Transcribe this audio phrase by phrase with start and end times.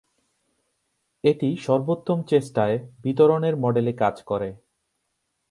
[1.23, 4.49] এটি সর্বোত্তম চেষ্টায় বিতরণের মডেলে কাজ করে।